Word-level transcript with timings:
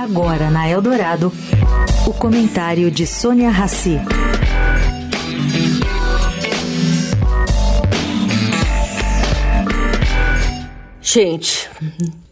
Agora 0.00 0.48
na 0.48 0.66
Eldorado, 0.66 1.30
o 2.06 2.12
comentário 2.14 2.90
de 2.90 3.06
Sônia 3.06 3.50
Rassi. 3.50 4.00
Gente, 11.02 11.68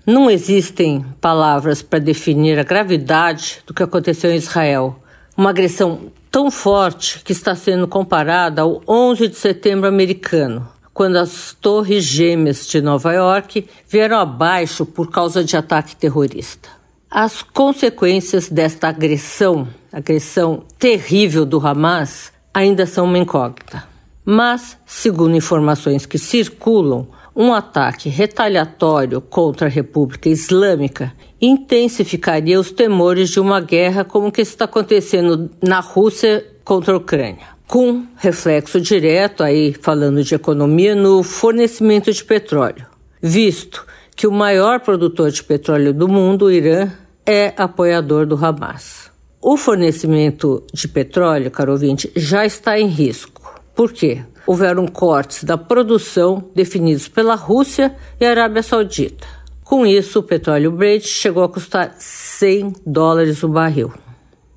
não 0.06 0.30
existem 0.30 1.04
palavras 1.20 1.82
para 1.82 1.98
definir 1.98 2.58
a 2.58 2.62
gravidade 2.62 3.58
do 3.66 3.74
que 3.74 3.82
aconteceu 3.82 4.32
em 4.32 4.36
Israel. 4.36 5.02
Uma 5.36 5.50
agressão 5.50 6.10
tão 6.30 6.50
forte 6.50 7.20
que 7.22 7.32
está 7.32 7.54
sendo 7.54 7.86
comparada 7.86 8.62
ao 8.62 8.80
11 8.88 9.28
de 9.28 9.36
setembro 9.36 9.86
americano, 9.86 10.66
quando 10.94 11.16
as 11.16 11.54
torres 11.60 12.02
gêmeas 12.02 12.66
de 12.66 12.80
Nova 12.80 13.12
York 13.12 13.68
vieram 13.86 14.18
abaixo 14.18 14.86
por 14.86 15.10
causa 15.10 15.44
de 15.44 15.54
ataque 15.54 15.94
terrorista. 15.94 16.77
As 17.10 17.42
consequências 17.42 18.50
desta 18.50 18.88
agressão, 18.88 19.66
agressão 19.90 20.64
terrível 20.78 21.46
do 21.46 21.58
Hamas, 21.66 22.30
ainda 22.52 22.84
são 22.84 23.06
uma 23.06 23.16
incógnita. 23.16 23.84
Mas, 24.24 24.76
segundo 24.84 25.34
informações 25.34 26.04
que 26.04 26.18
circulam, 26.18 27.08
um 27.34 27.54
ataque 27.54 28.10
retaliatório 28.10 29.22
contra 29.22 29.68
a 29.68 29.70
República 29.70 30.28
Islâmica 30.28 31.14
intensificaria 31.40 32.60
os 32.60 32.70
temores 32.70 33.30
de 33.30 33.40
uma 33.40 33.60
guerra 33.60 34.04
como 34.04 34.26
o 34.26 34.32
que 34.32 34.42
está 34.42 34.66
acontecendo 34.66 35.50
na 35.62 35.80
Rússia 35.80 36.44
contra 36.62 36.92
a 36.92 36.98
Ucrânia, 36.98 37.46
com 37.66 38.04
reflexo 38.16 38.78
direto 38.78 39.42
aí 39.42 39.72
falando 39.72 40.22
de 40.22 40.34
economia 40.34 40.94
no 40.94 41.22
fornecimento 41.22 42.12
de 42.12 42.22
petróleo, 42.22 42.84
visto 43.22 43.86
que 44.18 44.26
o 44.26 44.32
maior 44.32 44.80
produtor 44.80 45.30
de 45.30 45.44
petróleo 45.44 45.94
do 45.94 46.08
mundo, 46.08 46.46
o 46.46 46.50
Irã, 46.50 46.90
é 47.24 47.54
apoiador 47.56 48.26
do 48.26 48.34
Hamas. 48.34 49.12
O 49.40 49.56
fornecimento 49.56 50.66
de 50.74 50.88
petróleo, 50.88 51.52
caro 51.52 51.70
ouvinte, 51.70 52.10
já 52.16 52.44
está 52.44 52.76
em 52.80 52.88
risco. 52.88 53.62
Por 53.76 53.92
quê? 53.92 54.24
Houveram 54.44 54.88
cortes 54.88 55.44
da 55.44 55.56
produção 55.56 56.50
definidos 56.52 57.06
pela 57.06 57.36
Rússia 57.36 57.94
e 58.20 58.26
Arábia 58.26 58.60
Saudita. 58.60 59.24
Com 59.62 59.86
isso, 59.86 60.18
o 60.18 60.24
petróleo 60.24 60.72
Brent 60.72 61.04
chegou 61.04 61.44
a 61.44 61.48
custar 61.48 61.94
100 61.96 62.72
dólares 62.84 63.44
o 63.44 63.48
barril. 63.48 63.92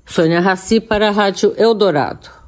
Sônia 0.04 0.40
Raci 0.40 0.80
para 0.80 1.06
a 1.06 1.12
Rádio 1.12 1.54
Eldorado. 1.56 2.41